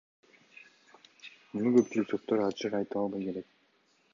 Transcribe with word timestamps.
Муну 1.57 1.73
көпчүлүк 1.75 2.09
соттор 2.13 2.41
ачык 2.47 2.79
айта 2.81 3.01
албай 3.03 3.29
келет. 3.29 3.53